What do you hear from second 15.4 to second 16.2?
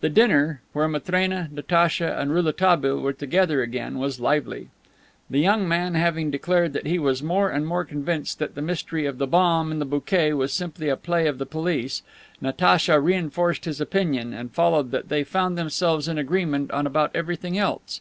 themselves in